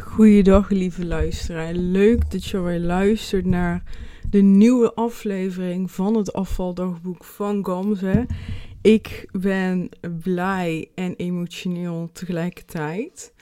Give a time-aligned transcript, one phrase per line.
[0.00, 1.74] Goeiedag, lieve luisteraar.
[1.74, 3.82] Leuk dat je weer luistert naar
[4.30, 8.26] de nieuwe aflevering van het afvaldagboek van Gamze.
[8.82, 9.88] Ik ben
[10.22, 13.34] blij en emotioneel tegelijkertijd.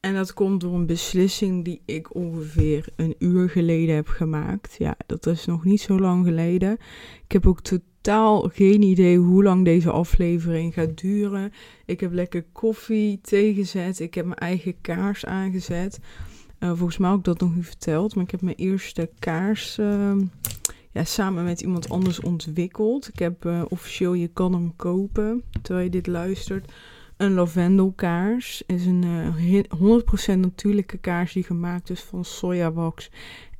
[0.00, 4.74] En dat komt door een beslissing die ik ongeveer een uur geleden heb gemaakt.
[4.78, 6.72] Ja, dat is nog niet zo lang geleden.
[7.24, 7.97] Ik heb ook totaal
[8.52, 11.52] geen idee hoe lang deze aflevering gaat duren.
[11.84, 14.00] Ik heb lekker koffie, thee gezet.
[14.00, 15.98] Ik heb mijn eigen kaars aangezet.
[16.60, 18.14] Uh, volgens mij heb ik dat nog niet verteld.
[18.14, 20.12] Maar ik heb mijn eerste kaars uh,
[20.92, 23.08] ja, samen met iemand anders ontwikkeld.
[23.08, 26.72] Ik heb uh, officieel, je kan hem kopen terwijl je dit luistert.
[27.16, 29.04] Een lavendelkaars is een
[30.34, 33.10] 100% natuurlijke kaars die gemaakt is van sojawax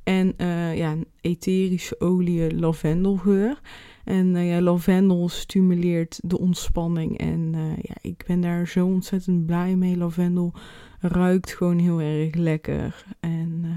[0.03, 0.33] en
[0.75, 3.59] ja, een etherische olie lavendelgeur.
[4.09, 7.17] En uh, ja, lavendel stimuleert de ontspanning.
[7.17, 9.97] En uh, ja, ik ben daar zo ontzettend blij mee.
[9.97, 10.53] Lavendel
[10.99, 13.05] ruikt gewoon heel erg lekker.
[13.19, 13.71] En uh,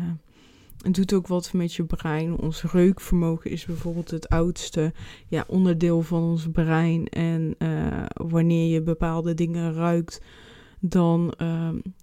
[0.82, 2.36] het doet ook wat met je brein.
[2.36, 4.92] Ons reukvermogen is bijvoorbeeld het oudste
[5.28, 7.08] ja, onderdeel van ons brein.
[7.08, 7.56] En
[8.12, 10.22] wanneer je bepaalde dingen ruikt,
[10.80, 11.34] dan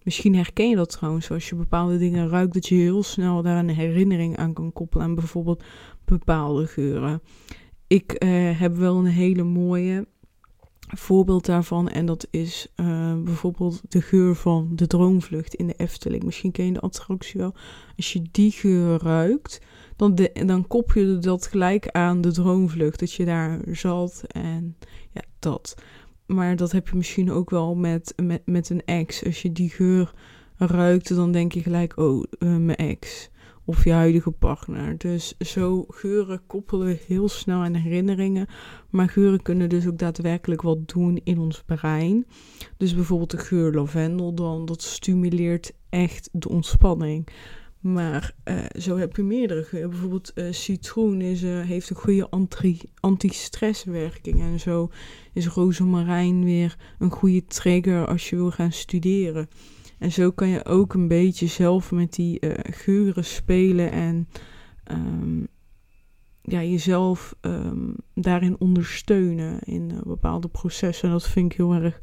[0.03, 1.31] misschien herken je dat trouwens.
[1.31, 5.05] Als je bepaalde dingen ruikt, dat je heel snel daar een herinnering aan kan koppelen.
[5.05, 5.63] Aan bijvoorbeeld
[6.05, 7.21] bepaalde geuren.
[7.89, 10.07] Ik uh, heb wel een hele mooie
[10.79, 11.89] voorbeeld daarvan.
[11.89, 16.23] En dat is uh, bijvoorbeeld de geur van de droomvlucht in de Efteling.
[16.23, 17.53] Misschien ken je de attractie wel.
[17.95, 19.61] Als je die geur ruikt,
[19.95, 22.99] dan, dan kop je dat gelijk aan de droomvlucht.
[22.99, 24.77] Dat je daar zat en
[25.11, 25.75] ja, dat.
[26.25, 29.25] Maar dat heb je misschien ook wel met, met, met een ex.
[29.25, 30.13] Als je die geur
[30.57, 33.29] ruikt, dan denk je gelijk, oh, uh, mijn ex
[33.69, 34.97] of je huidige partner.
[34.97, 38.47] Dus zo geuren koppelen heel snel aan herinneringen.
[38.89, 42.25] Maar geuren kunnen dus ook daadwerkelijk wat doen in ons brein.
[42.77, 47.27] Dus bijvoorbeeld de geur lavendel dan, dat stimuleert echt de ontspanning.
[47.79, 49.89] Maar uh, zo heb je meerdere geuren.
[49.89, 52.29] Bijvoorbeeld uh, citroen is, uh, heeft een goede
[52.99, 54.41] anti-stresswerking.
[54.41, 54.89] En zo
[55.33, 59.49] is rozemarijn weer een goede trigger als je wil gaan studeren.
[59.99, 64.27] En zo kan je ook een beetje zelf met die uh, geuren spelen en
[64.91, 65.47] um,
[66.41, 71.07] ja, jezelf um, daarin ondersteunen in uh, bepaalde processen.
[71.07, 71.99] En dat vind ik heel erg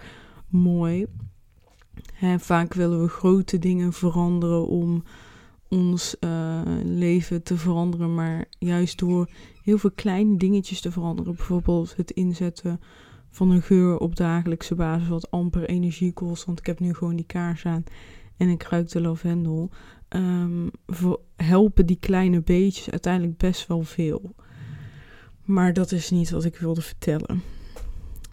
[0.49, 1.07] mooi.
[2.39, 5.03] Vaak willen we grote dingen veranderen om
[5.69, 9.31] ons uh, leven te veranderen, maar juist door
[9.63, 12.81] heel veel kleine dingetjes te veranderen, bijvoorbeeld het inzetten
[13.37, 16.45] van een geur op dagelijkse basis wat amper energie kost.
[16.45, 17.85] Want ik heb nu gewoon die kaars aan
[18.37, 19.71] en ik ruik de lavendel.
[20.09, 20.71] Um,
[21.37, 24.35] helpen die kleine beetjes uiteindelijk best wel veel.
[25.45, 27.43] Maar dat is niet wat ik wilde vertellen.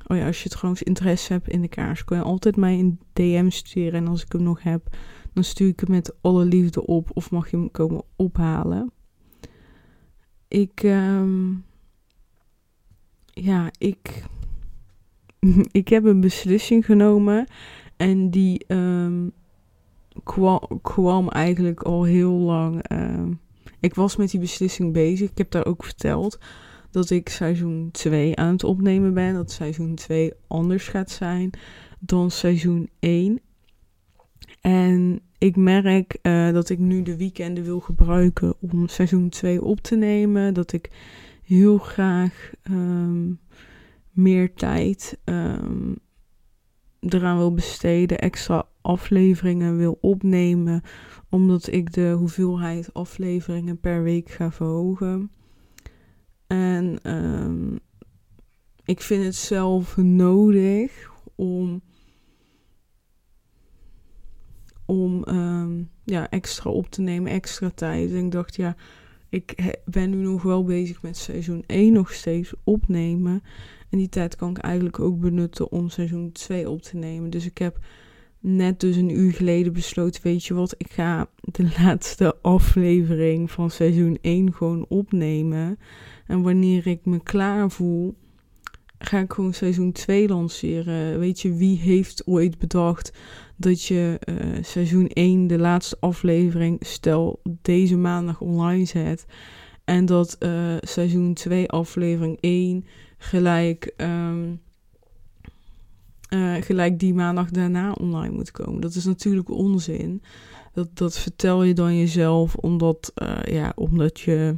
[0.07, 2.99] Oh ja, als je trouwens interesse hebt in de kaars, kun je altijd mij een
[3.13, 3.93] DM sturen.
[3.93, 4.95] En als ik hem nog heb,
[5.33, 7.09] dan stuur ik hem met alle liefde op.
[7.13, 8.91] Of mag je hem komen ophalen.
[10.47, 11.65] Ik, um,
[13.25, 14.23] ja, ik
[15.71, 17.47] ik heb een beslissing genomen
[17.97, 19.31] en die um,
[20.81, 22.91] kwam, eigenlijk al heel lang.
[22.91, 23.39] Um,
[23.79, 25.29] ik was met die beslissing bezig.
[25.29, 26.39] Ik heb daar ook verteld
[26.91, 29.33] dat ik seizoen 2 aan het opnemen ben.
[29.33, 31.49] Dat seizoen 2 anders gaat zijn
[31.99, 33.39] dan seizoen 1.
[34.61, 39.81] En ik merk uh, dat ik nu de weekenden wil gebruiken om seizoen 2 op
[39.81, 40.53] te nemen.
[40.53, 40.89] Dat ik
[41.43, 43.39] heel graag um,
[44.13, 45.95] meer tijd um,
[46.99, 50.81] eraan wil besteden, extra afleveringen wil opnemen,
[51.29, 55.31] omdat ik de hoeveelheid afleveringen per week ga verhogen.
[56.47, 57.79] En um,
[58.85, 61.81] ik vind het zelf nodig om,
[64.85, 68.11] om um, ja, extra op te nemen, extra tijd.
[68.11, 68.75] En ik dacht, ja,
[69.29, 73.43] ik ben nu nog wel bezig met seizoen 1 nog steeds opnemen.
[73.93, 77.29] En die tijd kan ik eigenlijk ook benutten om seizoen 2 op te nemen.
[77.29, 77.77] Dus ik heb
[78.39, 83.69] net dus een uur geleden besloten, weet je wat, ik ga de laatste aflevering van
[83.69, 85.79] seizoen 1 gewoon opnemen.
[86.27, 88.15] En wanneer ik me klaar voel,
[88.97, 91.19] ga ik gewoon seizoen 2 lanceren.
[91.19, 93.13] Weet je, wie heeft ooit bedacht
[93.55, 99.25] dat je uh, seizoen 1, de laatste aflevering, stel deze maandag online zet.
[99.83, 102.85] En dat uh, seizoen 2, aflevering 1
[103.23, 104.61] gelijk, um,
[106.29, 108.81] uh, gelijk die maandag daarna online moet komen.
[108.81, 110.21] Dat is natuurlijk onzin.
[110.73, 114.55] Dat, dat vertel je dan jezelf omdat, uh, ja, omdat je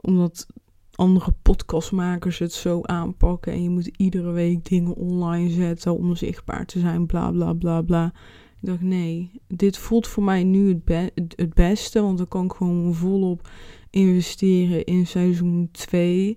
[0.00, 0.46] omdat
[0.92, 6.66] andere podcastmakers het zo aanpakken en je moet iedere week dingen online zetten om zichtbaar
[6.66, 8.12] te zijn, bla bla bla bla.
[8.60, 12.02] Ik dacht, nee, dit voelt voor mij nu het, het beste.
[12.02, 13.48] Want dan kan ik gewoon volop
[13.90, 16.36] investeren in seizoen 2.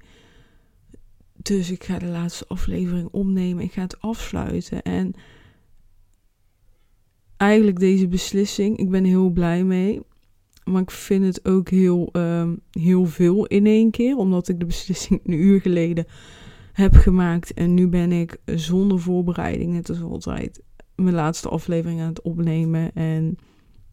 [1.42, 3.64] Dus ik ga de laatste aflevering opnemen.
[3.64, 4.82] Ik ga het afsluiten.
[4.82, 5.14] En
[7.38, 10.02] eigenlijk deze beslissing, ik ben heel blij mee.
[10.64, 14.16] Maar ik vind het ook heel, um, heel veel in één keer.
[14.16, 16.06] Omdat ik de beslissing een uur geleden
[16.74, 17.54] heb gemaakt.
[17.54, 20.62] En nu ben ik zonder voorbereiding, net als altijd,
[20.96, 22.94] mijn laatste aflevering aan het opnemen.
[22.94, 23.38] En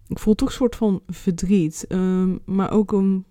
[0.06, 1.84] ik voel toch een soort van verdriet.
[1.88, 3.24] Um, maar ook een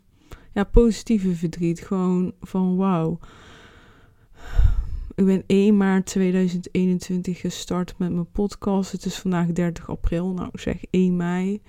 [0.54, 1.82] ja, positieve verdriet.
[1.82, 3.20] Gewoon van wauw.
[5.16, 8.92] Ik ben 1 maart 2021 gestart met mijn podcast.
[8.92, 10.34] Het is vandaag 30 april.
[10.34, 11.62] Nou, ik zeg 1 mei.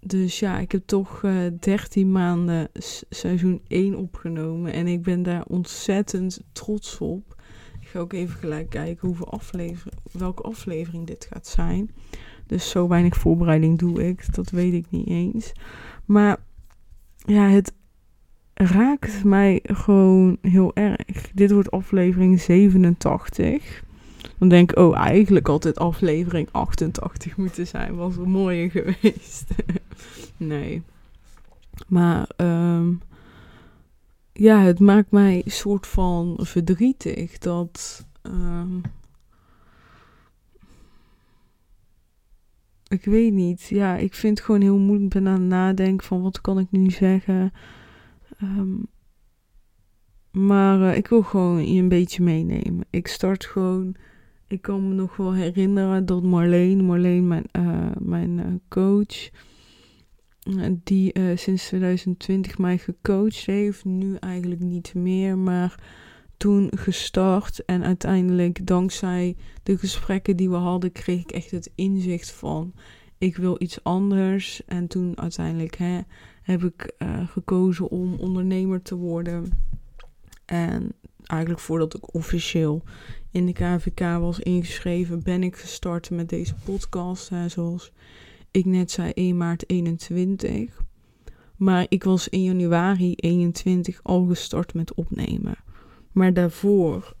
[0.00, 2.68] Dus ja, ik heb toch uh, eh, 13 maanden
[3.08, 4.72] seizoen 1 opgenomen.
[4.72, 7.42] En ik ben daar ontzettend trots op.
[7.80, 11.90] Ik ga ook even gelijk kijken hoeveel aflever welke aflevering dit gaat zijn.
[12.46, 14.34] Dus zo weinig voorbereiding doe ik.
[14.34, 15.52] Dat weet ik niet eens.
[16.04, 16.36] Maar
[17.16, 17.72] ja, het
[18.58, 21.30] raakt mij gewoon heel erg.
[21.34, 23.82] Dit wordt aflevering 87.
[24.38, 27.96] Dan denk ik, oh, eigenlijk altijd aflevering 88 moeten zijn.
[27.96, 29.44] Was er mooier geweest.
[30.36, 30.82] nee.
[31.88, 33.00] Maar um,
[34.32, 38.06] ja, het maakt mij soort van verdrietig dat.
[38.22, 38.82] Um,
[42.88, 43.66] ik weet niet.
[43.68, 45.14] Ja, ik vind het gewoon heel moeilijk.
[45.14, 47.52] Ik ben aan het nadenken van wat kan ik nu zeggen.
[48.42, 48.86] Um,
[50.30, 52.86] maar uh, ik wil gewoon je een beetje meenemen.
[52.90, 53.94] Ik start gewoon.
[54.46, 59.30] Ik kan me nog wel herinneren dat Marleen, Marleen, mijn, uh, mijn uh, coach
[60.84, 63.84] die sinds 2020 mij gecoacht heeft.
[63.84, 65.80] Nu eigenlijk niet meer, maar
[66.36, 67.64] toen gestart.
[67.64, 72.74] En uiteindelijk, dankzij de gesprekken die we hadden, kreeg ik echt het inzicht van:
[73.18, 74.64] ik wil iets anders.
[74.66, 76.00] En toen uiteindelijk hè,
[76.48, 79.52] heb ik uh, gekozen om ondernemer te worden.
[80.44, 80.92] En
[81.26, 82.82] eigenlijk voordat ik officieel
[83.30, 87.28] in de KVK was ingeschreven, ben ik gestart met deze podcast.
[87.28, 87.92] Hè, zoals
[88.50, 90.82] ik net zei 1 maart 21.
[91.56, 95.56] Maar ik was in januari 21 al gestart met opnemen.
[96.12, 97.14] Maar daarvoor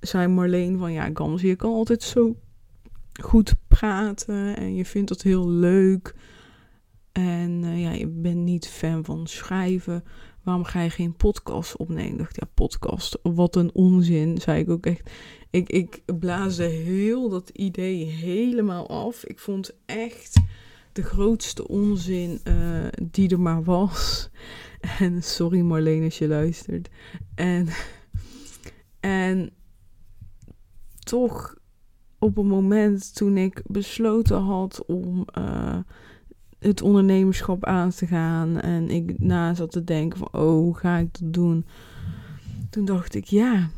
[0.00, 2.36] zei Marleen van ja, Gams, je kan altijd zo
[3.22, 6.14] goed praten en je vindt dat heel leuk.
[7.14, 10.04] En uh, ja, je bent niet fan van schrijven.
[10.42, 12.12] Waarom ga je geen podcast opnemen?
[12.12, 15.10] Ik dacht, ja, podcast, wat een onzin, zei ik ook echt.
[15.50, 19.24] Ik, ik blaasde heel dat idee helemaal af.
[19.24, 20.40] Ik vond echt
[20.92, 24.28] de grootste onzin uh, die er maar was.
[24.98, 26.88] En sorry Marleen als je luistert.
[27.34, 27.68] En,
[29.00, 29.50] en
[30.98, 31.56] toch
[32.18, 35.78] op een moment toen ik besloten had om uh,
[36.66, 38.60] het ondernemerschap aan te gaan.
[38.60, 41.66] En ik na zat te denken van, oh, hoe ga ik dat doen?
[42.70, 43.70] Toen dacht ik, ja,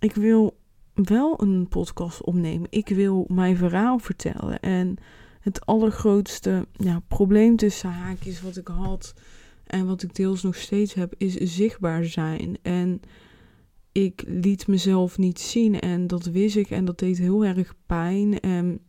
[0.00, 0.56] ik wil
[0.94, 2.66] wel een podcast opnemen.
[2.70, 4.60] Ik wil mijn verhaal vertellen.
[4.60, 4.96] En
[5.40, 6.66] het allergrootste
[7.08, 9.14] probleem tussen haakjes wat ik had
[9.66, 12.58] en wat ik deels nog steeds heb, is zichtbaar zijn.
[12.62, 13.00] En
[13.92, 18.40] ik liet mezelf niet zien en dat wist ik en dat deed heel erg pijn.
[18.40, 18.80] En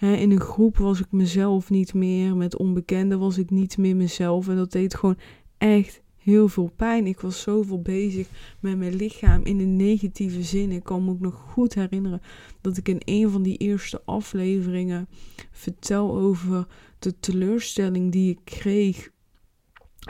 [0.00, 4.48] in een groep was ik mezelf niet meer, met onbekenden was ik niet meer mezelf
[4.48, 5.18] en dat deed gewoon
[5.58, 7.06] echt heel veel pijn.
[7.06, 8.28] Ik was zoveel bezig
[8.60, 10.72] met mijn lichaam in een negatieve zin.
[10.72, 12.20] Ik kan me ook nog goed herinneren
[12.60, 15.08] dat ik in een van die eerste afleveringen
[15.50, 16.66] vertel over
[16.98, 19.10] de teleurstelling die ik kreeg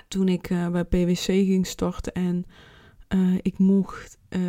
[0.09, 2.45] toen ik uh, bij PwC ging starten en
[3.15, 4.41] uh, ik mocht uh,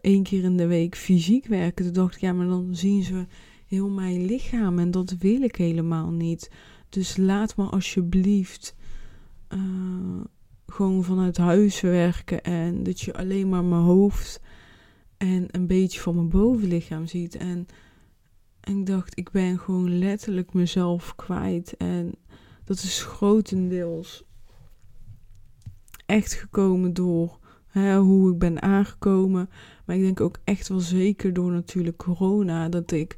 [0.00, 1.84] één keer in de week fysiek werken.
[1.84, 3.26] Toen dacht ik, ja, maar dan zien ze
[3.68, 6.50] heel mijn lichaam en dat wil ik helemaal niet.
[6.88, 8.76] Dus laat me alsjeblieft
[10.66, 14.40] gewoon vanuit huis werken en dat je alleen maar mijn hoofd
[15.16, 17.36] en een beetje van mijn bovenlichaam ziet.
[17.36, 17.66] En,
[18.60, 21.76] en ik dacht, ik ben gewoon letterlijk mezelf kwijt.
[21.76, 22.14] En
[22.64, 24.24] dat is grotendeels
[26.06, 29.50] echt gekomen door hè, hoe ik ben aangekomen.
[29.84, 32.68] Maar ik denk ook echt wel zeker door natuurlijk corona.
[32.68, 33.16] Dat ik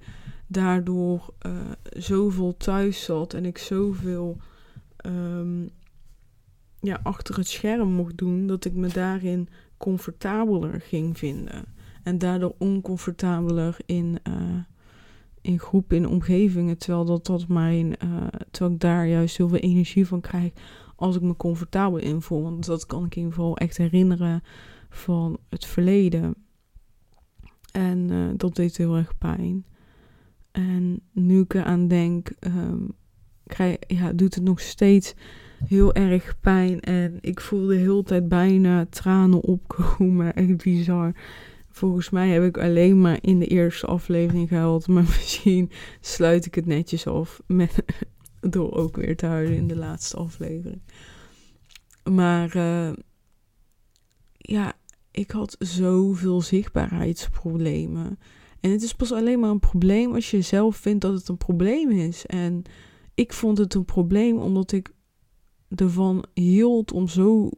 [0.50, 1.52] daardoor uh,
[1.82, 4.36] zoveel thuis zat en ik zoveel
[5.06, 5.70] um,
[6.80, 11.64] ja, achter het scherm mocht doen, dat ik me daarin comfortabeler ging vinden.
[12.02, 14.34] En daardoor oncomfortabeler in, uh,
[15.40, 16.78] in groepen, in omgevingen.
[16.78, 20.52] Terwijl, dat, dat mijn, uh, terwijl ik daar juist heel veel energie van krijg
[20.96, 22.42] als ik me comfortabel in voel.
[22.42, 24.42] Want dat kan ik in ieder geval echt herinneren
[24.88, 26.34] van het verleden.
[27.72, 29.64] En dat deed heel erg pijn.
[30.52, 32.92] En nu ik eraan denk, um,
[33.46, 35.14] krijg, ja, doet het nog steeds
[35.64, 36.80] heel erg pijn.
[36.80, 40.34] En ik voelde de hele tijd bijna tranen opkomen.
[40.34, 41.12] Echt bizar.
[41.70, 44.88] Volgens mij heb ik alleen maar in de eerste aflevering gehuild.
[44.88, 47.84] Maar misschien sluit ik het netjes af met,
[48.40, 50.80] door ook weer te huilen in de laatste aflevering.
[52.10, 52.92] Maar uh,
[54.36, 54.72] ja,
[55.10, 58.18] ik had zoveel zichtbaarheidsproblemen.
[58.60, 61.36] En het is pas alleen maar een probleem als je zelf vindt dat het een
[61.36, 62.26] probleem is.
[62.26, 62.62] En
[63.14, 64.92] ik vond het een probleem omdat ik
[65.74, 67.50] ervan hield om zo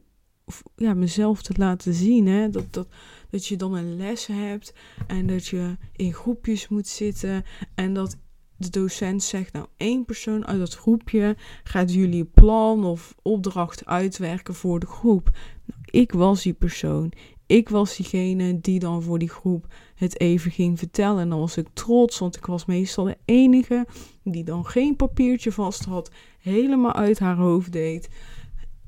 [0.75, 2.27] ja, mezelf te laten zien.
[2.27, 2.49] Hè?
[2.49, 2.87] Dat, dat,
[3.29, 4.73] dat je dan een les hebt
[5.07, 7.43] en dat je in groepjes moet zitten
[7.75, 8.17] en dat
[8.57, 14.53] de docent zegt, nou één persoon uit dat groepje gaat jullie plan of opdracht uitwerken
[14.53, 15.29] voor de groep.
[15.65, 17.11] Nou, ik was die persoon.
[17.45, 21.21] Ik was diegene die dan voor die groep het even ging vertellen.
[21.21, 23.85] En dan was ik trots, want ik was meestal de enige
[24.23, 28.09] die dan geen papiertje vast had, helemaal uit haar hoofd deed.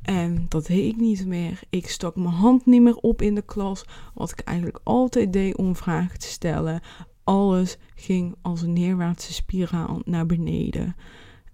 [0.01, 1.59] En dat deed ik niet meer.
[1.69, 5.57] Ik stak mijn hand niet meer op in de klas, wat ik eigenlijk altijd deed
[5.57, 6.81] om vragen te stellen.
[7.23, 10.95] Alles ging als een neerwaartse spiraal naar beneden.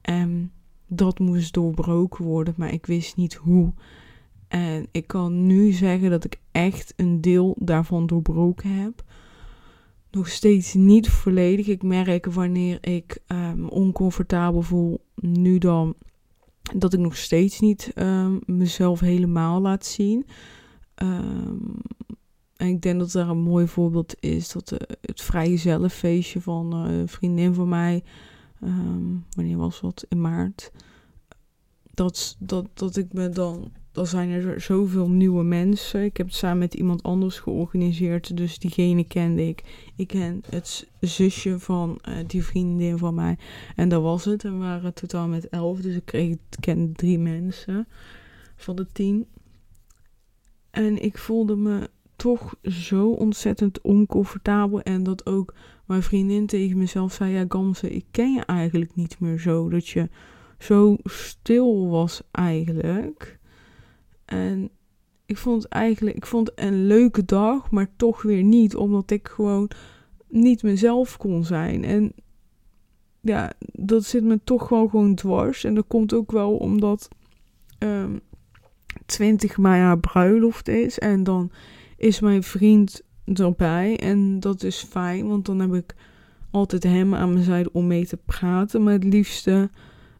[0.01, 0.51] En
[0.87, 3.73] dat moest doorbroken worden, maar ik wist niet hoe.
[4.51, 9.03] En ik kan nu zeggen dat ik echt een deel daarvan doorbroken heb.
[10.09, 11.67] Nog steeds niet volledig.
[11.67, 15.95] Ik merk wanneer ik um, oncomfortabel voel, nu dan,
[16.75, 20.25] dat ik nog steeds niet um, mezelf helemaal laat zien.
[20.95, 21.77] Um,
[22.55, 26.87] en ik denk dat daar een mooi voorbeeld is dat uh, het vrije zelffeestje van
[26.87, 28.03] uh, een vriendin van mij,
[29.35, 30.05] wanneer was dat?
[30.09, 30.71] In maart.
[31.93, 36.03] Dat, dat, dat ik me dan dan zijn er zoveel nieuwe mensen.
[36.03, 38.37] Ik heb het samen met iemand anders georganiseerd.
[38.37, 39.91] Dus diegene kende ik.
[39.95, 43.37] Ik ken het zusje van uh, die vriendin van mij.
[43.75, 44.43] En dat was het.
[44.43, 45.81] En we waren totaal met elf.
[45.81, 47.87] Dus ik kreeg, kende drie mensen
[48.55, 49.25] van de tien.
[50.69, 54.81] En ik voelde me toch zo ontzettend oncomfortabel.
[54.81, 55.53] En dat ook
[55.85, 59.69] mijn vriendin tegen mezelf zei: Ja, Gamse, ik ken je eigenlijk niet meer zo.
[59.69, 60.09] Dat je
[60.59, 63.39] zo stil was eigenlijk.
[64.31, 64.69] En
[65.25, 69.69] ik vond eigenlijk, ik vond een leuke dag, maar toch weer niet, omdat ik gewoon
[70.27, 71.83] niet mezelf kon zijn.
[71.83, 72.13] En
[73.21, 75.63] ja, dat zit me toch wel gewoon dwars.
[75.63, 77.07] En dat komt ook wel omdat
[77.79, 78.17] um, ehm,
[79.05, 80.99] 20 mei haar bruiloft is.
[80.99, 81.51] En dan
[81.97, 83.01] is mijn vriend
[83.33, 83.97] erbij.
[83.97, 85.95] En dat is fijn, want dan heb ik
[86.51, 88.83] altijd hem aan mijn zijde om mee te praten.
[88.83, 89.69] Maar het liefste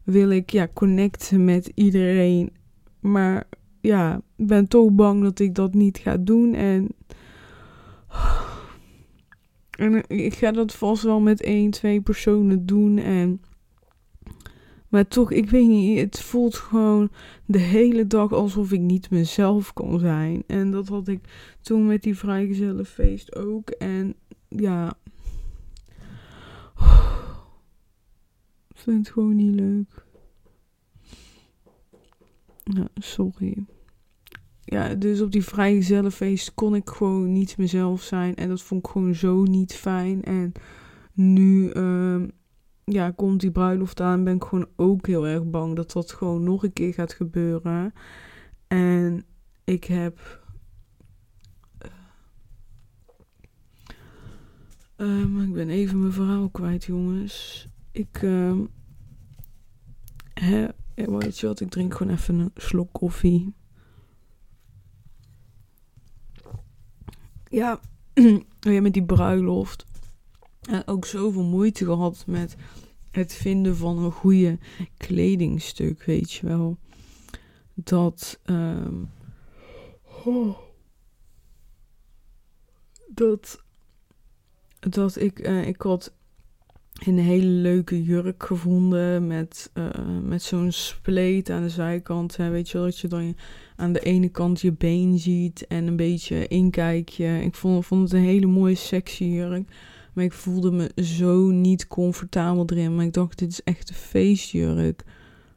[0.04, 2.52] wil ik ja, connecten met iedereen.
[3.00, 3.46] Maar
[3.82, 6.54] ja, ben toch bang dat ik dat niet ga doen.
[6.54, 6.88] En,
[9.70, 12.98] en ik ga dat vast wel met één, twee personen doen.
[12.98, 13.40] En,
[14.88, 17.10] maar toch, ik weet niet, het voelt gewoon
[17.46, 20.42] de hele dag alsof ik niet mezelf kon zijn.
[20.46, 21.20] En dat had ik
[21.60, 23.70] toen met die vrijgezellenfeest ook.
[23.70, 24.14] En
[24.48, 24.96] ja,
[28.68, 30.01] ik vind het gewoon niet leuk.
[32.64, 33.64] Ja, sorry.
[34.64, 38.34] Ja, dus op die vrijgezellenfeest kon ik gewoon niet mezelf zijn.
[38.34, 40.22] En dat vond ik gewoon zo niet fijn.
[40.22, 40.52] En
[41.12, 42.22] nu uh,
[42.84, 44.24] ja, komt die bruiloft aan.
[44.24, 47.92] Ben ik gewoon ook heel erg bang dat dat gewoon nog een keer gaat gebeuren.
[48.68, 49.24] En
[49.64, 50.40] ik heb.
[54.96, 57.68] Uh, ik ben even mijn verhaal kwijt, jongens.
[57.92, 58.20] Ik.
[61.02, 61.60] Hè, weet je wat?
[61.60, 63.54] Ik drink gewoon even een slok koffie.
[67.48, 67.80] Ja,
[68.60, 69.84] ja met die bruiloft.
[70.60, 72.56] En ook zoveel moeite gehad met
[73.10, 74.58] het vinden van een goede
[74.96, 76.78] kledingstuk, weet je wel.
[77.74, 78.40] Dat.
[78.44, 79.10] Um,
[83.08, 83.62] dat.
[84.78, 85.48] Dat ik.
[85.48, 86.14] Uh, ik had
[87.06, 89.88] een hele leuke jurk gevonden met, uh,
[90.22, 92.36] met zo'n spleet aan de zijkant.
[92.36, 93.36] Hè, weet je wel, dat je dan
[93.76, 97.42] aan de ene kant je been ziet en een beetje inkijkje.
[97.42, 99.68] Ik vond, vond het een hele mooie sexy jurk.
[100.12, 102.94] Maar ik voelde me zo niet comfortabel erin.
[102.94, 105.04] Maar ik dacht, dit is echt een feestjurk.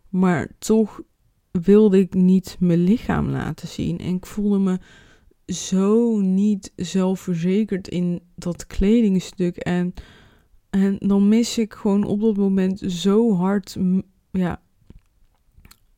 [0.09, 1.01] Maar toch
[1.51, 3.99] wilde ik niet mijn lichaam laten zien.
[3.99, 4.79] En ik voelde me
[5.53, 9.57] zo niet zelfverzekerd in dat kledingstuk.
[9.57, 9.93] En
[10.75, 13.77] en dan mis ik gewoon op dat moment zo hard,
[14.31, 14.61] ja,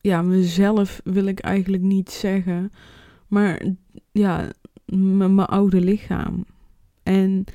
[0.01, 2.71] ja, mezelf wil ik eigenlijk niet zeggen.
[3.27, 3.65] Maar
[4.11, 4.51] ja,
[4.85, 6.45] mijn oude lichaam.
[7.03, 7.45] En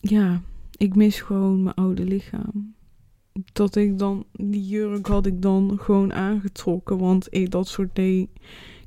[0.00, 0.42] ja,
[0.76, 2.74] ik mis gewoon mijn oude lichaam.
[3.52, 6.98] Dat ik dan, die jurk had ik dan gewoon aangetrokken.
[6.98, 8.28] Want ik, dat soort de,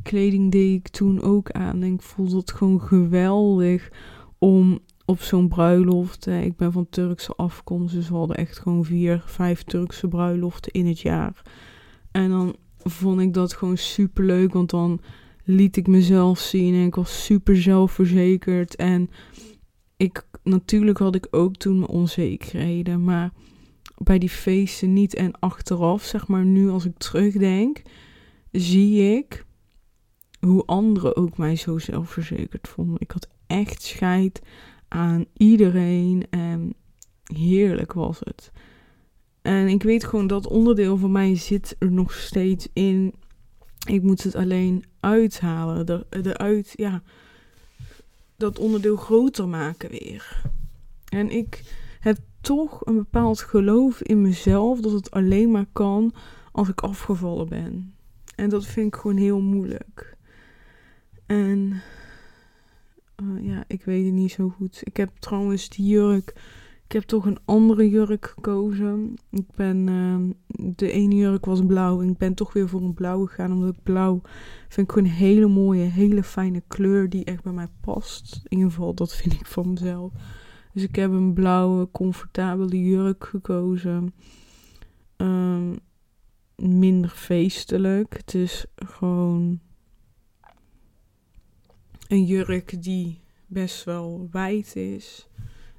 [0.03, 1.84] kleding deed ik toen ook aan.
[1.84, 3.91] En ik voelde het gewoon geweldig
[4.38, 6.27] om op zo'n bruiloft.
[6.27, 10.88] ik ben van Turkse afkomst, dus we hadden echt gewoon vier, vijf Turkse bruiloften in
[10.88, 11.41] het jaar.
[12.12, 15.01] En dan vond ik dat gewoon super leuk, want dan
[15.43, 18.75] liet ik mezelf zien en ik was super zelfverzekerd.
[18.75, 19.10] En
[19.98, 23.31] ik, natuurlijk had ik ook toen mijn onzekerheden, maar
[23.98, 25.15] bij die feesten niet.
[25.15, 27.81] En achteraf, zeg maar nu als ik terugdenk,
[28.51, 29.45] zie ik
[30.39, 32.95] hoe anderen ook mij zo zelfverzekerd vonden.
[33.00, 34.41] Ik had echt scheid
[34.93, 36.73] aan iedereen en
[37.23, 38.51] heerlijk was het.
[39.41, 43.13] En ik weet gewoon dat onderdeel van mij zit er nog steeds in.
[43.88, 45.85] Ik moet het alleen uithalen.
[45.85, 47.01] De, de ja,
[48.38, 50.41] dat onderdeel groter maken weer.
[51.09, 51.63] En ik
[52.00, 56.13] heb toch een bepaald geloof in mezelf dat het alleen maar kan
[56.51, 57.93] als ik afgevallen ben.
[58.35, 60.17] En dat vind ik gewoon heel moeilijk.
[61.25, 61.81] En
[63.24, 64.82] uh, ja, ik weet het niet zo goed.
[64.84, 66.34] Ik heb trouwens die jurk.
[66.86, 69.13] Ik heb toch een andere jurk gekozen.
[69.30, 69.88] Ik ben.
[69.88, 70.15] Uh,
[70.75, 72.01] de ene jurk was blauw.
[72.01, 73.51] En ik ben toch weer voor een blauw gegaan.
[73.51, 74.22] Omdat ik blauw
[74.68, 77.10] vind ik gewoon een hele mooie, hele fijne kleur.
[77.10, 78.42] Die echt bij mij past.
[78.44, 80.12] In ieder geval, dat vind ik van mezelf.
[80.74, 84.13] Dus ik heb een blauwe, comfortabele jurk gekozen.
[85.18, 85.80] Um,
[86.56, 88.18] minder feestelijk.
[88.18, 89.60] Het is gewoon
[92.13, 95.27] een jurk die best wel wijd is.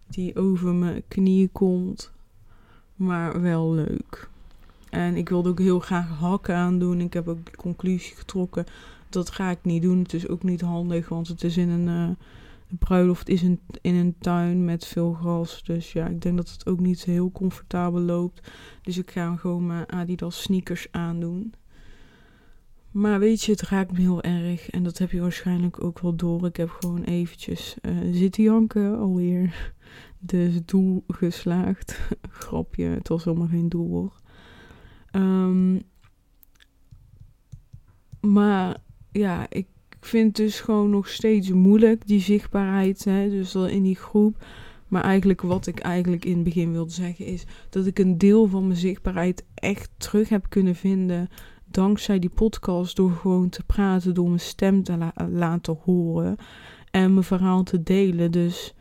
[0.07, 2.13] Die over mijn knieën komt.
[2.97, 4.29] Maar wel leuk.
[4.91, 7.01] En ik wilde ook heel graag hakken aandoen.
[7.01, 8.65] Ik heb ook de conclusie getrokken.
[9.09, 9.99] Dat ga ik niet doen.
[9.99, 11.09] Het is ook niet handig.
[11.09, 12.17] Want het is in een.
[12.69, 15.63] De bruiloft is in, in een tuin met veel gras.
[15.65, 18.51] Dus ja, ik denk dat het ook niet heel comfortabel loopt.
[18.83, 21.53] Dus ik ga gewoon mijn Adidas sneakers aandoen.
[22.95, 24.71] Maar weet je, het raakt me heel erg.
[24.71, 26.47] En dat heb je waarschijnlijk ook wel door.
[26.47, 29.53] Ik heb gewoon eventjes uh, zitten janken alweer.
[30.19, 32.09] Dus doel geslaagd.
[32.31, 34.21] Grapje, het was helemaal geen doel hoor.
[35.23, 35.83] Um,
[38.21, 38.77] maar
[39.13, 39.67] ja, ik
[40.01, 43.05] vind het dus gewoon nog steeds moeilijk, die zichtbaarheid.
[43.05, 43.29] Hè?
[43.31, 44.45] Dus in die groep.
[44.89, 48.47] Maar eigenlijk wat ik eigenlijk in het begin wilde zeggen is dat ik een deel
[48.47, 51.29] van mijn zichtbaarheid echt terug heb kunnen vinden
[51.75, 56.37] dankzij die podcast, door gewoon te praten, door mijn stem te laten horen
[56.91, 58.31] en mijn verhaal te delen.
[58.31, 58.75] Dus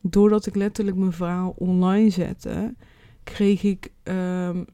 [0.00, 2.74] doordat ik letterlijk mijn verhaal online zette,
[3.24, 4.64] kreeg ik, um,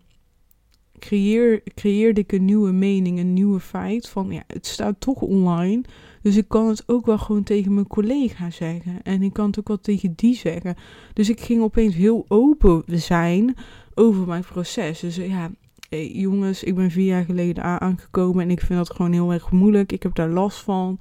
[0.99, 5.85] creëer, creëerde ik een nieuwe mening, een nieuwe feit van ja, het staat toch online.
[6.23, 9.03] Dus ik kan het ook wel gewoon tegen mijn collega zeggen.
[9.03, 10.77] En ik kan het ook wel tegen die zeggen.
[11.13, 13.55] Dus ik ging opeens heel open zijn
[13.95, 15.01] over mijn proces.
[15.01, 15.51] Dus ja,
[15.89, 19.51] hey, jongens, ik ben vier jaar geleden aangekomen en ik vind dat gewoon heel erg
[19.51, 19.93] moeilijk.
[19.93, 20.99] Ik heb daar last van.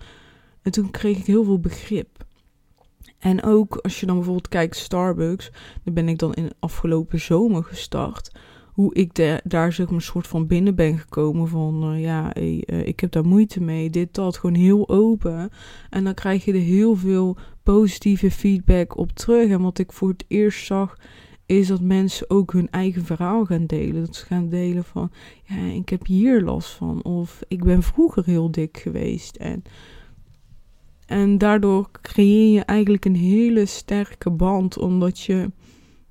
[0.61, 2.25] En toen kreeg ik heel veel begrip.
[3.19, 5.51] En ook als je dan bijvoorbeeld kijkt Starbucks,
[5.83, 8.31] dan ben ik dan in afgelopen zomer gestart.
[8.65, 12.37] Hoe ik de, daar zeg maar een soort van binnen ben gekomen van, uh, ja,
[12.37, 15.49] uh, ik heb daar moeite mee, dit, dat, gewoon heel open.
[15.89, 19.49] En dan krijg je er heel veel positieve feedback op terug.
[19.49, 20.97] En wat ik voor het eerst zag,
[21.45, 24.05] is dat mensen ook hun eigen verhaal gaan delen.
[24.05, 25.11] Dat ze gaan delen van,
[25.43, 27.03] ja, ik heb hier last van.
[27.03, 29.35] Of ik ben vroeger heel dik geweest.
[29.35, 29.63] En,
[31.05, 35.51] en daardoor creëer je eigenlijk een hele sterke band, omdat je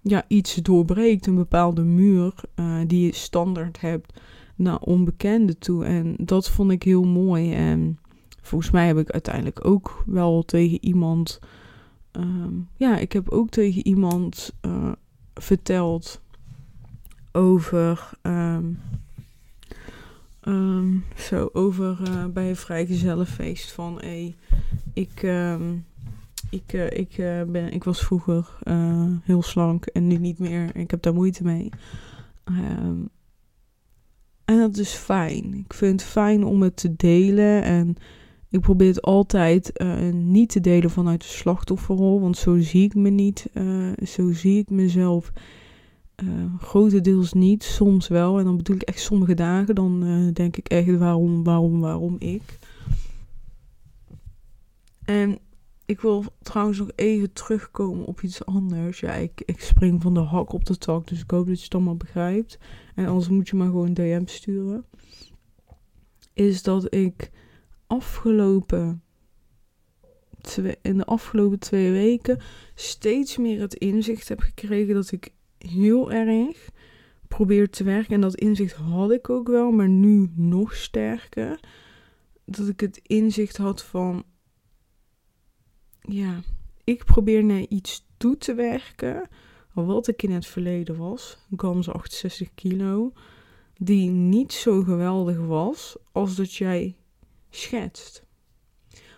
[0.01, 4.21] ja, iets doorbreekt, een bepaalde muur uh, die je standaard hebt
[4.57, 5.85] naar onbekenden toe.
[5.85, 7.53] En dat vond ik heel mooi.
[7.53, 7.99] En
[8.43, 11.41] volgens mij heb ik uiteindelijk ook wel tegen iemand.
[12.13, 14.93] Um, ja, ik heb ook tegen iemand uh,
[15.35, 16.21] verteld
[17.33, 18.11] over.
[18.23, 18.81] Um,
[20.43, 24.35] um, zo, over uh, bij een vrijgezellenfeest van hey,
[24.93, 25.23] ik.
[25.23, 25.85] Um,
[26.51, 28.59] ik, uh, ik, uh, ben, ik was vroeger
[29.23, 30.77] heel slank en nu niet meer.
[30.77, 31.71] Ik heb daar moeite mee.
[34.45, 35.55] en dat is fijn.
[35.55, 37.63] Ik vind het fijn om het te delen.
[37.63, 37.97] En
[38.55, 42.21] ik probeer het altijd niet te delen vanuit de slachtofferrol.
[42.21, 43.47] Want zo zie ik me niet.
[44.07, 45.33] zo zie ik mezelf
[46.25, 48.39] uh, grotendeels niet, soms wel.
[48.39, 49.75] En dan bedoel ik echt sommige dagen.
[49.75, 52.59] Dan denk ik echt waarom, waarom, waarom ik.
[55.05, 55.39] En
[55.87, 59.01] ik wil trouwens nog even terugkomen op iets anders.
[59.01, 61.09] Ja, ik, ik spring van de hak op de tak.
[61.09, 62.59] Dus ik hoop dat je het allemaal begrijpt.
[62.95, 64.85] En anders moet je maar gewoon DM sturen.
[66.33, 67.31] Is dat ik
[67.87, 69.03] afgelopen
[70.41, 72.41] twee, in de afgelopen twee weken
[72.75, 76.71] steeds meer het inzicht heb gekregen dat ik heel erg
[77.29, 78.15] probeer te werken.
[78.15, 81.61] En dat inzicht had ik ook wel, maar nu nog sterker.
[82.45, 84.25] Dat ik het inzicht had van,
[86.01, 86.41] ja,
[86.85, 89.29] ik probeer naar iets toe te werken.
[89.73, 93.13] Wat ik in het verleden was, Gams 68 kilo,
[93.77, 96.97] die niet zo geweldig was als dat jij
[97.55, 98.25] schetst.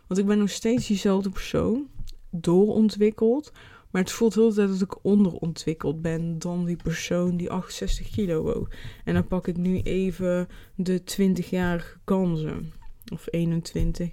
[0.07, 1.89] Want ik ben nog steeds diezelfde persoon,
[2.31, 3.53] doorontwikkeld.
[3.91, 8.43] Maar het voelt heel tijd dat ik onderontwikkeld ben dan die persoon die 68 kilo
[8.43, 8.69] woog.
[9.05, 12.73] En dan pak ik nu even de 20-jarige kansen.
[13.13, 14.11] Of 21.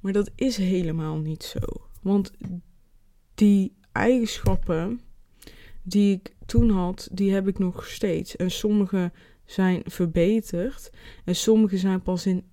[0.00, 1.60] Maar dat is helemaal niet zo.
[2.02, 2.30] Want
[3.34, 5.00] die eigenschappen
[5.82, 8.36] die ik toen had, die heb ik nog steeds.
[8.36, 9.12] En sommige
[9.44, 10.90] zijn verbeterd.
[11.24, 12.44] En sommige zijn pas in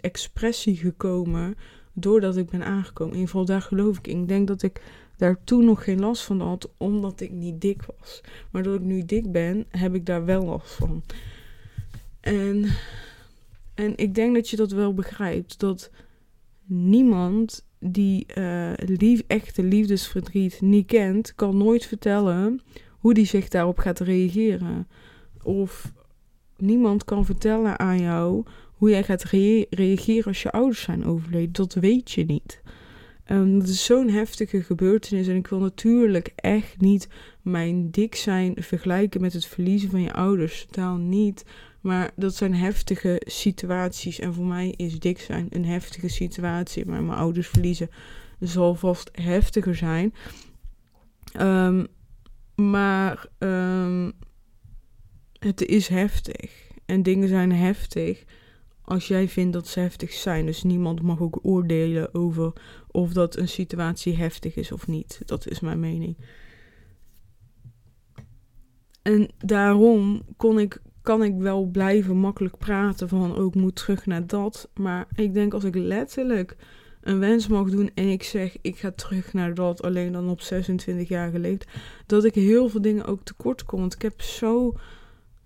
[0.00, 1.54] expressie gekomen
[1.92, 3.14] doordat ik ben aangekomen.
[3.14, 4.20] In ieder geval, daar geloof ik in.
[4.20, 4.82] Ik denk dat ik
[5.16, 8.20] daar toen nog geen last van had, omdat ik niet dik was.
[8.50, 11.02] Maar dat ik nu dik ben, heb ik daar wel last van.
[12.20, 12.64] En,
[13.74, 15.60] en ik denk dat je dat wel begrijpt.
[15.60, 15.90] Dat
[16.64, 23.78] niemand die uh, lief, echte liefdesverdriet niet kent, kan nooit vertellen hoe die zich daarop
[23.78, 24.88] gaat reageren.
[25.42, 25.92] Of
[26.56, 28.44] niemand kan vertellen aan jou
[28.82, 29.24] hoe jij gaat
[29.70, 31.52] reageren als je ouders zijn overleden.
[31.52, 32.62] Dat weet je niet.
[33.26, 35.28] Um, dat is zo'n heftige gebeurtenis.
[35.28, 37.08] En ik wil natuurlijk echt niet
[37.42, 40.66] mijn dik zijn vergelijken met het verliezen van je ouders.
[40.66, 41.44] Totaal niet.
[41.80, 44.18] Maar dat zijn heftige situaties.
[44.18, 46.86] En voor mij is dik zijn een heftige situatie.
[46.86, 47.90] Maar mijn ouders verliezen
[48.38, 50.14] zal vast heftiger zijn.
[51.40, 51.86] Um,
[52.54, 54.12] maar um,
[55.38, 56.70] het is heftig.
[56.86, 58.24] En dingen zijn heftig
[58.92, 60.46] als jij vindt dat ze heftig zijn.
[60.46, 62.52] Dus niemand mag ook oordelen over
[62.90, 65.22] of dat een situatie heftig is of niet.
[65.24, 66.16] Dat is mijn mening.
[69.02, 74.06] En daarom kon ik, kan ik wel blijven makkelijk praten van ook oh, moet terug
[74.06, 74.70] naar dat.
[74.74, 76.56] Maar ik denk als ik letterlijk
[77.00, 80.40] een wens mag doen en ik zeg ik ga terug naar dat alleen dan op
[80.40, 81.70] 26 jaar geleefd,
[82.06, 83.80] dat ik heel veel dingen ook tekort kom.
[83.80, 84.74] Want ik heb zo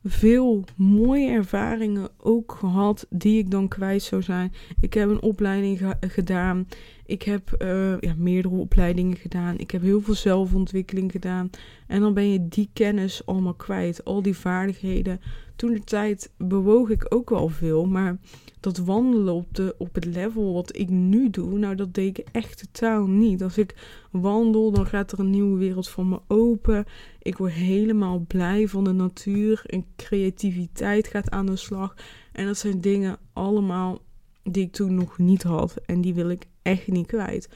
[0.06, 4.52] veel mooie ervaringen ook gehad die ik dan kwijt zou zijn.
[4.80, 6.66] Ik heb een opleiding gedaan.
[7.06, 9.58] Ik heb uh, ja, meerdere opleidingen gedaan.
[9.58, 11.50] Ik heb heel veel zelfontwikkeling gedaan.
[11.86, 14.04] En dan ben je die kennis allemaal kwijt.
[14.04, 15.20] Al die vaardigheden.
[15.56, 17.86] Toen de tijd bewoog ik ook wel veel.
[17.86, 18.18] Maar
[18.60, 22.26] dat wandelen op, de, op het level wat ik nu doe, nou dat deed ik
[22.32, 23.42] echt totaal niet.
[23.42, 23.74] Als ik
[24.10, 26.84] wandel, dan gaat er een nieuwe wereld voor me open.
[27.22, 29.62] Ik word helemaal blij van de natuur.
[29.66, 31.96] En creativiteit gaat aan de slag.
[32.32, 33.98] En dat zijn dingen allemaal
[34.42, 35.76] die ik toen nog niet had.
[35.84, 37.48] En die wil ik echt niet kwijt.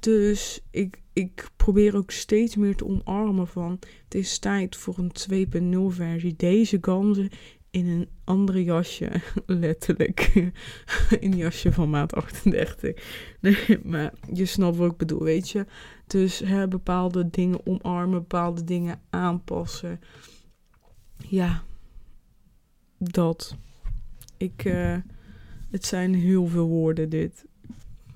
[0.00, 3.78] Dus ik, ik probeer ook steeds meer te omarmen van...
[4.04, 6.34] het is tijd voor een 2.0 versie.
[6.36, 7.30] Deze ganzen
[7.70, 9.10] in een andere jasje,
[9.46, 10.20] letterlijk.
[11.20, 13.02] in een jasje van maat 38.
[13.40, 15.66] Nee, maar je snapt wat ik bedoel, weet je.
[16.06, 20.00] Dus hè, bepaalde dingen omarmen, bepaalde dingen aanpassen.
[21.28, 21.62] Ja,
[22.98, 23.56] dat.
[24.36, 24.96] Ik, uh,
[25.70, 27.44] het zijn heel veel woorden dit.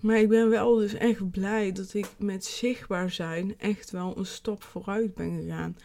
[0.09, 4.27] Maar ik ben wel dus echt blij dat ik met zichtbaar zijn echt wel een
[4.27, 5.77] stap vooruit ben gegaan.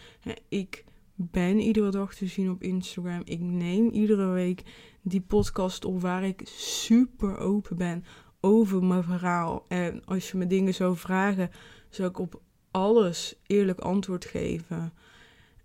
[0.47, 0.83] Ik
[1.15, 3.21] ben iedere dag te zien op Instagram.
[3.23, 4.63] Ik neem iedere week
[5.01, 8.05] die podcast op waar ik super open ben
[8.39, 9.65] over mijn verhaal.
[9.67, 11.51] En als je me dingen zou vragen,
[11.89, 14.93] zou ik op alles eerlijk antwoord geven.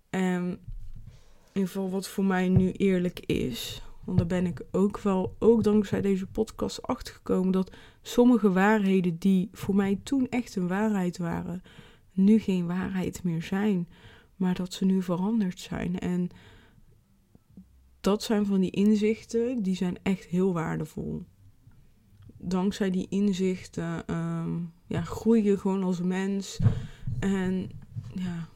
[0.09, 0.59] En in
[1.53, 3.83] ieder geval wat voor mij nu eerlijk is.
[4.03, 7.71] Want daar ben ik ook wel, ook dankzij deze podcast achtergekomen dat
[8.09, 11.61] sommige waarheden die voor mij toen echt een waarheid waren,
[12.11, 13.87] nu geen waarheid meer zijn
[14.39, 15.99] maar dat ze nu veranderd zijn.
[15.99, 16.29] En
[18.01, 21.25] dat zijn van die inzichten, die zijn echt heel waardevol.
[22.37, 26.59] Dankzij die inzichten um, ja, groei je gewoon als mens.
[27.19, 27.69] En
[28.13, 28.47] ja,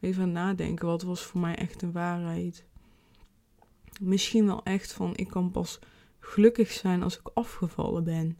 [0.00, 2.64] even nadenken, wat was voor mij echt een waarheid?
[4.00, 5.78] Misschien wel echt van, ik kan pas
[6.28, 8.38] gelukkig zijn als ik afgevallen ben.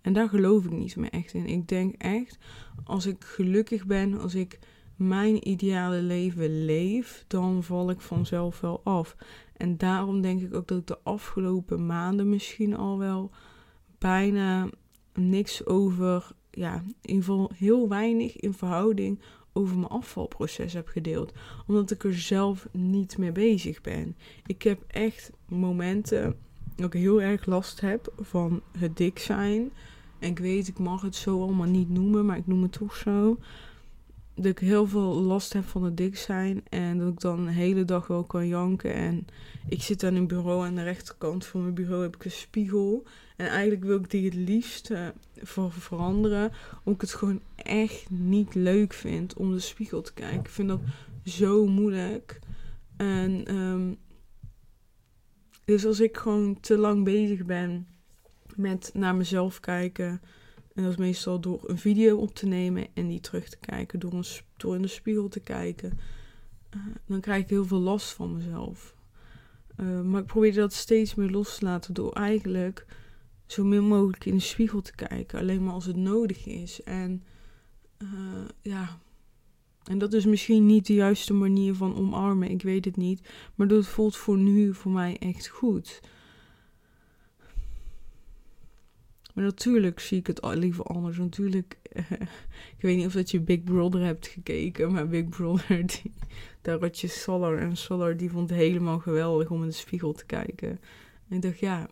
[0.00, 1.46] En daar geloof ik niet meer echt in.
[1.46, 2.38] Ik denk echt,
[2.84, 4.58] als ik gelukkig ben, als ik
[4.96, 9.16] mijn ideale leven leef, dan val ik vanzelf wel af.
[9.56, 13.30] En daarom denk ik ook dat ik de afgelopen maanden misschien al wel
[13.98, 14.68] bijna
[15.14, 19.20] niks over, ja, in ieder geval heel weinig in verhouding
[19.52, 21.32] over mijn afvalproces heb gedeeld.
[21.66, 24.16] Omdat ik er zelf niet mee bezig ben.
[24.46, 26.36] Ik heb echt momenten
[26.78, 29.70] dat ik heel erg last heb van het dik zijn.
[30.18, 32.96] En ik weet, ik mag het zo allemaal niet noemen, maar ik noem het toch
[32.96, 33.38] zo.
[34.34, 36.62] Dat ik heel veel last heb van het dik zijn.
[36.68, 38.94] En dat ik dan een hele dag wel kan janken.
[38.94, 39.26] En
[39.68, 40.66] ik zit aan een bureau.
[40.66, 43.04] Aan de rechterkant van mijn bureau heb ik een spiegel.
[43.36, 45.08] En eigenlijk wil ik die het liefst uh,
[45.42, 46.52] voor veranderen.
[46.84, 50.38] Omdat ik het gewoon echt niet leuk vind om de spiegel te kijken.
[50.38, 50.80] Ik vind dat
[51.24, 52.38] zo moeilijk.
[52.96, 53.96] En um,
[55.68, 57.86] dus als ik gewoon te lang bezig ben
[58.54, 60.20] met naar mezelf kijken.
[60.74, 63.98] En dat is meestal door een video op te nemen en die terug te kijken.
[63.98, 64.24] Door, een,
[64.56, 65.98] door in de spiegel te kijken.
[66.76, 68.94] Uh, dan krijg ik heel veel last van mezelf.
[69.80, 72.86] Uh, maar ik probeer dat steeds meer los te laten door eigenlijk
[73.46, 75.38] zo min mogelijk in de spiegel te kijken.
[75.38, 76.82] Alleen maar als het nodig is.
[76.82, 77.22] En
[77.98, 78.08] uh,
[78.62, 78.98] ja,
[79.88, 83.28] en dat is misschien niet de juiste manier van omarmen, ik weet het niet.
[83.54, 86.00] Maar dat voelt voor nu voor mij echt goed.
[89.34, 91.18] Maar natuurlijk zie ik het liever anders.
[91.18, 91.78] Natuurlijk,
[92.76, 96.02] ik weet niet of dat je Big Brother hebt gekeken, maar Big Brother,
[96.62, 97.58] daar had je Solar.
[97.58, 100.68] En Solar die vond het helemaal geweldig om in de spiegel te kijken.
[101.28, 101.88] En ik dacht, ja,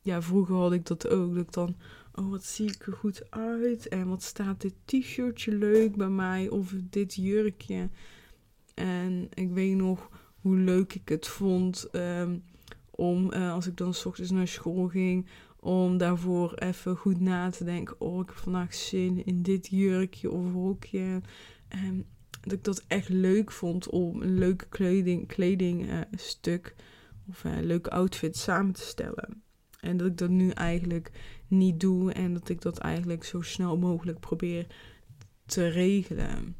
[0.00, 1.34] ja, vroeger had ik dat ook.
[1.34, 1.76] Dat ik dan
[2.20, 6.48] oh wat zie ik er goed uit en wat staat dit t-shirtje leuk bij mij
[6.48, 7.88] of dit jurkje.
[8.74, 12.42] En ik weet nog hoe leuk ik het vond um,
[12.90, 15.26] om, uh, als ik dan s ochtends naar school ging,
[15.60, 18.00] om daarvoor even goed na te denken.
[18.00, 21.20] Oh, ik heb vandaag zin in dit jurkje of rokje.
[21.68, 22.06] En
[22.40, 26.84] dat ik dat echt leuk vond om een leuke kleding, kledingstuk uh,
[27.28, 29.42] of een uh, leuke outfit samen te stellen.
[29.80, 31.10] En dat ik dat nu eigenlijk
[31.48, 34.66] niet doe en dat ik dat eigenlijk zo snel mogelijk probeer
[35.46, 36.56] te regelen.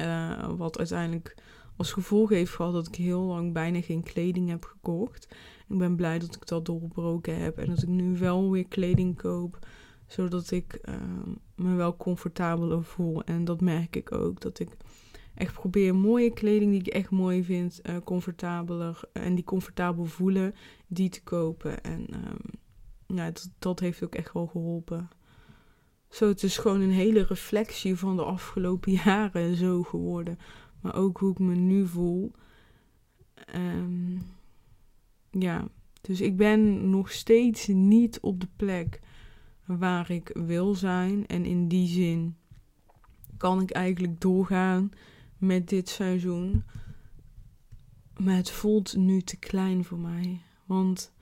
[0.00, 1.34] Uh, wat uiteindelijk
[1.76, 5.28] als gevolg heeft gehad dat ik heel lang bijna geen kleding heb gekocht.
[5.68, 9.16] Ik ben blij dat ik dat doorbroken heb en dat ik nu wel weer kleding
[9.16, 9.58] koop,
[10.06, 10.94] zodat ik uh,
[11.54, 13.24] me wel comfortabeler voel.
[13.24, 14.68] En dat merk ik ook, dat ik
[15.34, 20.54] echt probeer mooie kleding die ik echt mooi vind, uh, comfortabeler en die comfortabel voelen,
[20.86, 21.82] die te kopen.
[21.82, 25.08] En um, ja, dat, heeft ook echt wel geholpen.
[26.08, 30.38] Zo, het is gewoon een hele reflectie van de afgelopen jaren zo geworden.
[30.80, 32.32] Maar ook hoe ik me nu voel.
[33.54, 34.22] Um,
[35.30, 35.68] ja,
[36.00, 39.00] dus ik ben nog steeds niet op de plek
[39.66, 41.26] waar ik wil zijn.
[41.26, 42.36] En in die zin
[43.36, 44.90] kan ik eigenlijk doorgaan
[45.40, 46.64] met dit seizoen.
[48.16, 50.40] Maar het voelt nu te klein voor mij.
[50.66, 51.12] Want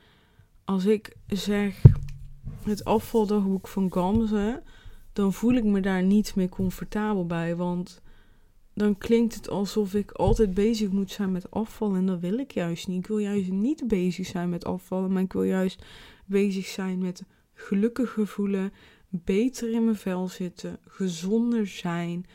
[0.64, 1.82] als ik zeg
[2.62, 4.62] het afvaldagboek van Gamze,
[5.12, 7.56] dan voel ik me daar niet meer comfortabel bij.
[7.56, 8.02] Want
[8.74, 11.94] dan klinkt het alsof ik altijd bezig moet zijn met afval.
[11.94, 12.98] En dat wil ik juist niet.
[12.98, 15.84] Ik wil juist niet bezig zijn met afvallen, maar ik wil juist
[16.26, 17.22] bezig zijn met
[17.54, 18.72] gelukkiger voelen,
[19.08, 22.26] beter in mijn vel zitten, gezonder zijn.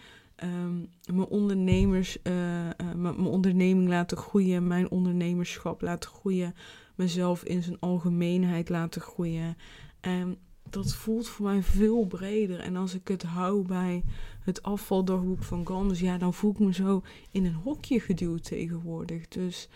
[0.44, 6.56] Um, mijn ondernemers, uh, uh, mijn onderneming laten groeien, mijn ondernemerschap laten groeien,
[6.96, 9.58] mezelf in zijn algemeenheid laten groeien.
[10.00, 10.38] En
[10.70, 12.60] dat voelt voor mij veel breder.
[12.60, 14.04] En als ik het hou bij
[14.42, 19.28] het afvaldagboek van Ganders, ja, dan voel ik me zo in een hokje geduwd tegenwoordig.
[19.28, 19.70] Dus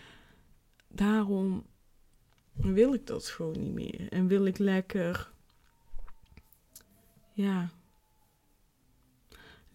[0.88, 1.66] daarom
[2.52, 4.08] wil ik dat gewoon niet meer.
[4.08, 5.32] En wil ik lekker,
[7.32, 7.70] ja,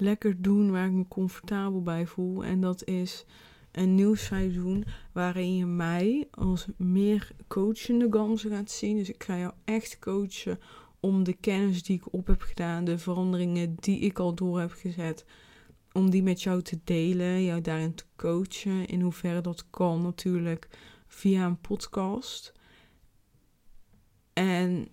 [0.04, 2.44] lekker doen waar ik me comfortabel bij voel.
[2.44, 3.26] En dat is
[3.72, 8.98] een nieuw seizoen waarin je mij als meer coachende gams gaat zien.
[8.98, 10.60] Dus ik ga jou echt coachen
[11.00, 14.72] om de kennis die ik op heb gedaan, de veranderingen die ik al door heb
[14.72, 15.26] gezet,
[15.92, 18.86] om die met jou te delen, jou daarin te coachen.
[18.86, 20.68] In hoeverre dat kan natuurlijk
[21.08, 22.54] via een podcast.
[24.34, 24.88] En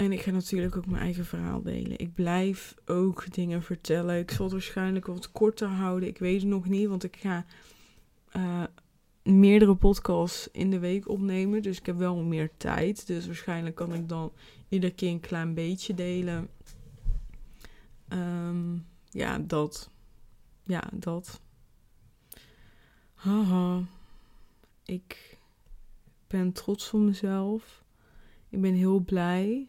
[0.00, 1.98] En ik ga natuurlijk ook mijn eigen verhaal delen.
[1.98, 4.18] Ik blijf ook dingen vertellen.
[4.18, 6.08] Ik zal het waarschijnlijk wat korter houden.
[6.08, 7.44] Ik weet het nog niet, want ik ga
[8.36, 8.64] uh,
[9.22, 11.62] meerdere podcasts in de week opnemen.
[11.62, 13.06] Dus ik heb wel meer tijd.
[13.06, 14.32] Dus waarschijnlijk kan ik dan
[14.68, 16.48] iedere keer een klein beetje delen.
[18.08, 19.90] Um, ja, dat.
[20.64, 21.40] Ja, dat.
[23.14, 23.82] Haha.
[24.84, 25.38] Ik
[26.26, 27.84] ben trots op mezelf.
[28.48, 29.68] Ik ben heel blij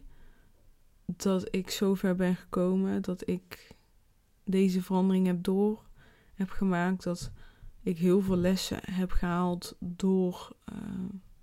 [1.18, 3.02] dat ik zo ver ben gekomen.
[3.02, 3.76] Dat ik
[4.44, 5.90] deze verandering heb door
[6.34, 7.04] heb gemaakt.
[7.04, 7.32] Dat
[7.82, 10.78] ik heel veel lessen heb gehaald door uh,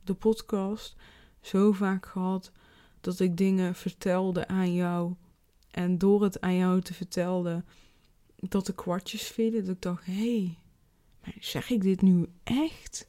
[0.04, 0.96] de podcast.
[1.40, 2.52] Zo vaak gehad
[3.00, 5.14] dat ik dingen vertelde aan jou.
[5.70, 7.64] En door het aan jou te vertellen,
[8.36, 9.64] dat de kwartjes vielen.
[9.64, 10.58] Dat ik dacht, hé, hey,
[11.40, 13.08] zeg ik dit nu echt?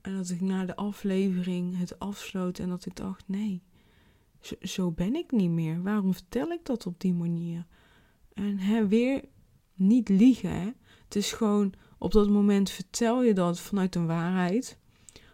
[0.00, 3.62] En dat ik na de aflevering het afsloot en dat ik dacht: nee,
[4.60, 5.82] zo, ben ik niet meer.
[5.82, 7.66] Waarom vertel ik dat op die manier?
[8.32, 9.24] En hè, weer
[9.74, 10.50] niet liegen.
[10.50, 10.70] Hè?
[11.04, 14.78] Het is gewoon op dat moment vertel je dat vanuit een waarheid,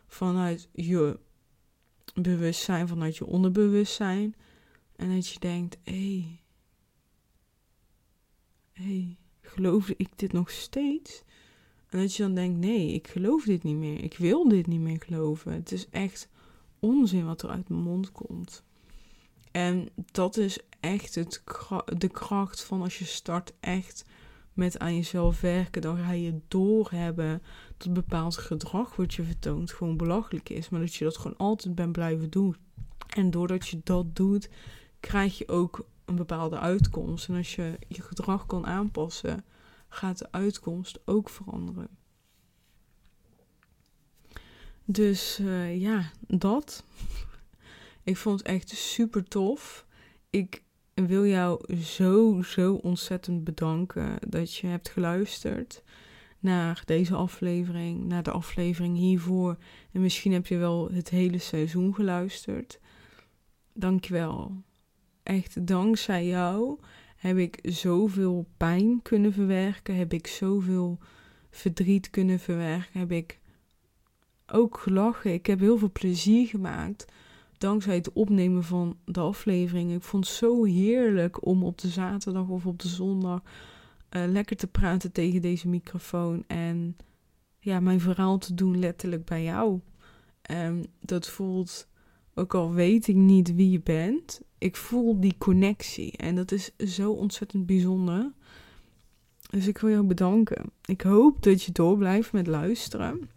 [0.06, 1.18] vanuit je
[2.14, 4.34] bewustzijn, vanuit je onderbewustzijn.
[4.96, 6.40] En dat je denkt: hé, hey,
[8.72, 11.22] hey, geloofde ik dit nog steeds?
[11.88, 14.04] En dat je dan denkt, nee, ik geloof dit niet meer.
[14.04, 15.52] Ik wil dit niet meer geloven.
[15.52, 16.28] Het is echt
[16.78, 18.64] onzin wat er uit mijn mond komt.
[19.50, 21.42] En dat is echt het,
[21.98, 24.04] de kracht van als je start echt
[24.52, 25.82] met aan jezelf werken.
[25.82, 27.42] Dan ga je doorhebben
[27.76, 30.68] dat bepaald gedrag wat je vertoont gewoon belachelijk is.
[30.68, 32.56] Maar dat je dat gewoon altijd bent blijven doen.
[33.08, 34.50] En doordat je dat doet,
[35.00, 37.28] krijg je ook een bepaalde uitkomst.
[37.28, 39.44] En als je je gedrag kan aanpassen,
[39.88, 41.88] gaat de uitkomst ook veranderen.
[44.84, 46.84] Dus uh, ja, dat.
[48.02, 49.86] Ik vond het echt super tof.
[50.30, 50.62] Ik
[50.94, 55.82] wil jou zo, zo ontzettend bedanken dat je hebt geluisterd
[56.38, 59.56] naar deze aflevering, naar de aflevering hiervoor.
[59.92, 62.80] En misschien heb je wel het hele seizoen geluisterd.
[63.72, 64.62] Dankjewel.
[65.22, 66.78] Echt dankzij jou
[67.16, 70.98] heb ik zoveel pijn kunnen verwerken, heb ik zoveel
[71.50, 73.38] verdriet kunnen verwerken, heb ik
[74.46, 75.32] ook gelachen.
[75.32, 77.06] Ik heb heel veel plezier gemaakt
[77.60, 79.92] dankzij het opnemen van de aflevering.
[79.92, 83.40] Ik vond het zo heerlijk om op de zaterdag of op de zondag
[84.10, 86.96] uh, lekker te praten tegen deze microfoon en
[87.58, 89.80] ja, mijn verhaal te doen letterlijk bij jou.
[90.50, 91.86] Um, dat voelt,
[92.34, 96.16] ook al weet ik niet wie je bent, ik voel die connectie.
[96.16, 98.32] En dat is zo ontzettend bijzonder.
[99.50, 100.70] Dus ik wil jou bedanken.
[100.84, 103.30] Ik hoop dat je door blijft met luisteren.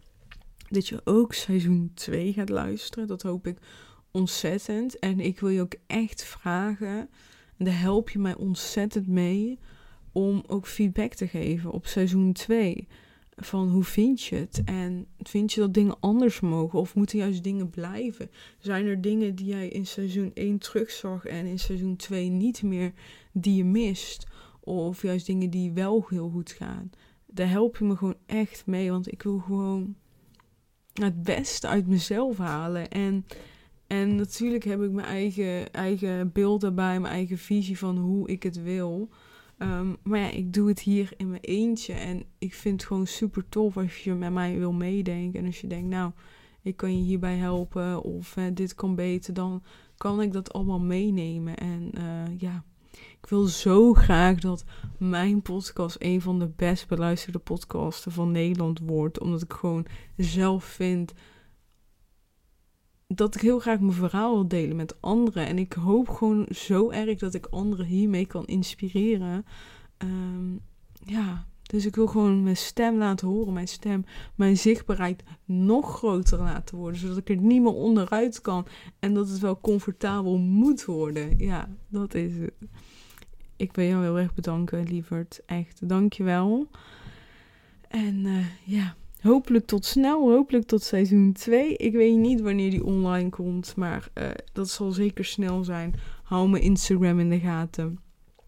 [0.69, 3.07] Dat je ook seizoen 2 gaat luisteren.
[3.07, 3.57] Dat hoop ik
[4.13, 4.99] ontzettend.
[4.99, 7.09] En ik wil je ook echt vragen.
[7.57, 9.59] En daar help je mij ontzettend mee.
[10.11, 12.87] Om ook feedback te geven op seizoen 2
[13.35, 14.61] van hoe vind je het?
[14.65, 16.79] En vind je dat dingen anders mogen?
[16.79, 18.29] Of moeten juist dingen blijven?
[18.59, 22.93] Zijn er dingen die jij in seizoen 1 terugzag en in seizoen 2 niet meer
[23.31, 24.27] die je mist?
[24.59, 26.89] Of juist dingen die wel heel goed gaan?
[27.27, 29.95] Daar help je me gewoon echt mee, want ik wil gewoon
[30.93, 32.89] het beste uit mezelf halen.
[32.89, 33.25] En,
[33.87, 38.43] en natuurlijk heb ik mijn eigen, eigen beeld daarbij, mijn eigen visie van hoe ik
[38.43, 39.09] het wil.
[39.57, 41.93] Ehm, maar ja, ik doe het hier in mijn eentje.
[41.93, 45.39] En ik vind het gewoon super tof als je met mij wil meedenken.
[45.39, 46.11] En als je denkt, nou,
[46.61, 48.01] ik kan je hierbij helpen.
[48.01, 49.33] Of uh, dit kan beter.
[49.33, 49.63] Dan
[49.97, 51.57] kan ik dat allemaal meenemen.
[51.57, 54.63] En uh, ja, ik wil zo graag dat
[54.97, 59.19] mijn podcast een van de best beluisterde podcasten van Nederland wordt.
[59.19, 59.85] Omdat ik gewoon
[60.17, 61.13] zelf vind
[63.15, 65.47] dat ik heel graag mijn verhaal wil delen met anderen.
[65.47, 69.45] En ik hoop gewoon zo erg dat ik anderen hiermee kan inspireren.
[69.97, 70.59] Um,
[71.05, 76.39] ja, dus ik wil gewoon mijn stem laten horen, mijn stem, mijn zichtbaarheid nog groter
[76.39, 76.99] laten worden.
[76.99, 78.65] Zodat ik er niet meer onderuit kan.
[78.99, 81.37] En dat het wel comfortabel moet worden.
[81.37, 82.53] Ja, dat is het.
[83.55, 85.41] Ik wil jou heel erg bedanken, lieverd.
[85.45, 86.67] Echt, dankjewel.
[87.87, 88.95] En uh, ja.
[89.23, 91.75] Hopelijk tot snel, hopelijk tot seizoen 2.
[91.75, 95.93] Ik weet niet wanneer die online komt, maar uh, dat zal zeker snel zijn.
[96.23, 97.99] Hou mijn Instagram in de gaten.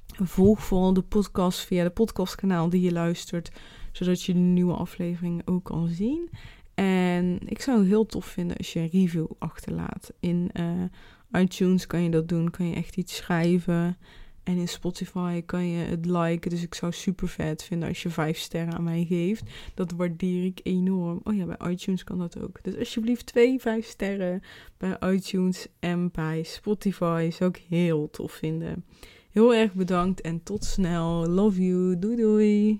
[0.07, 3.51] Volg vooral de podcast via de podcastkanaal die je luistert,
[3.91, 6.29] zodat je de nieuwe afleveringen ook kan zien.
[6.73, 10.13] En ik zou het heel tof vinden als je een review achterlaat.
[10.19, 13.97] In uh, iTunes kan je dat doen, kan je echt iets schrijven.
[14.45, 16.49] En in Spotify kan je het liken.
[16.49, 19.43] Dus ik zou super vet vinden als je vijf sterren aan mij geeft.
[19.73, 21.19] Dat waardeer ik enorm.
[21.23, 22.63] Oh ja, bij iTunes kan dat ook.
[22.63, 24.41] Dus alsjeblieft twee, vijf sterren
[24.77, 27.29] bij iTunes en bij Spotify.
[27.31, 28.85] Zou ik heel tof vinden.
[29.31, 31.27] Heel erg bedankt en tot snel.
[31.27, 31.99] Love you.
[31.99, 32.79] Doei doei.